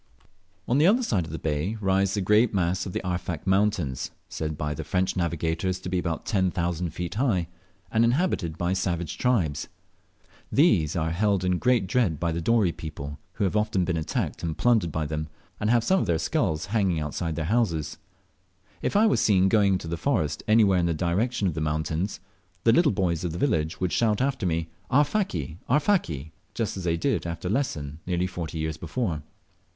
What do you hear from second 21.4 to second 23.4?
of the mountains, the little boys of the